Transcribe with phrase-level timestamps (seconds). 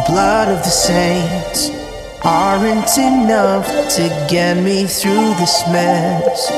[0.00, 1.68] The blood of the saints
[2.24, 3.66] aren't enough
[3.96, 6.48] to get me through this mess.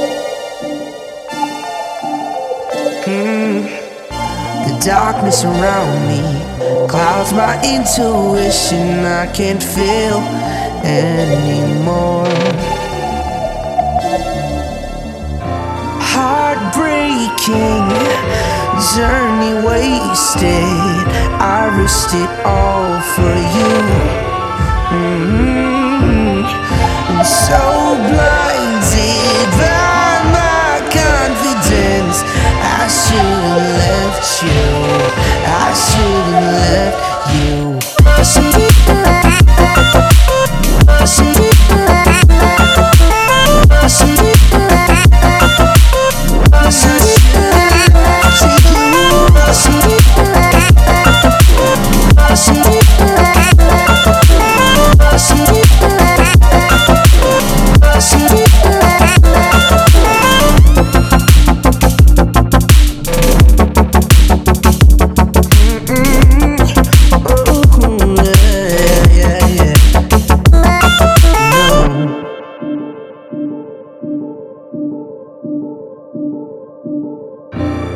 [3.04, 3.66] Hmm.
[4.68, 6.22] The darkness around me
[6.88, 9.04] clouds my intuition.
[9.04, 10.20] I can't feel
[10.84, 12.28] anymore.
[16.14, 17.92] Heartbreaking
[18.94, 21.02] journey wasted.
[22.14, 23.72] It all for you.
[24.92, 25.41] Mhm.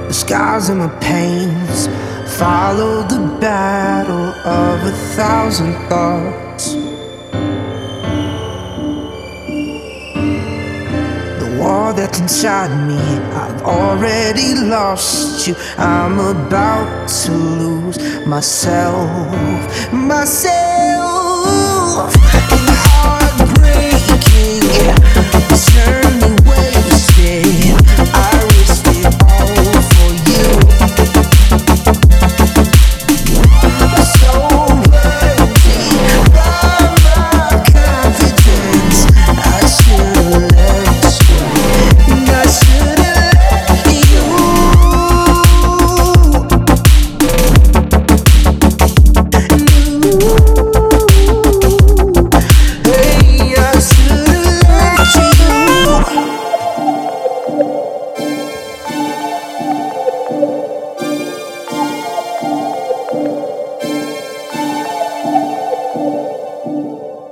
[0.06, 1.88] The scars and my pains
[2.38, 6.74] follow the battle of a thousand thoughts.
[11.40, 13.00] The war that's inside me,
[13.34, 15.56] I've already lost you.
[15.76, 20.76] I'm about to lose myself, myself.